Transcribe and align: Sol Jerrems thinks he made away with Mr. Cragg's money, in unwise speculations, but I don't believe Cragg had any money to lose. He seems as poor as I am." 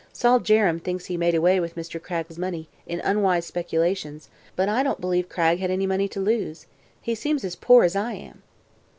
Sol 0.11 0.39
Jerrems 0.39 0.81
thinks 0.81 1.05
he 1.05 1.15
made 1.15 1.35
away 1.35 1.59
with 1.59 1.75
Mr. 1.75 2.01
Cragg's 2.01 2.39
money, 2.39 2.67
in 2.87 2.99
unwise 3.01 3.45
speculations, 3.45 4.29
but 4.55 4.67
I 4.67 4.81
don't 4.81 4.99
believe 4.99 5.29
Cragg 5.29 5.59
had 5.59 5.69
any 5.69 5.85
money 5.85 6.07
to 6.07 6.19
lose. 6.19 6.65
He 6.99 7.13
seems 7.13 7.43
as 7.43 7.55
poor 7.55 7.83
as 7.83 7.95
I 7.95 8.13
am." 8.13 8.41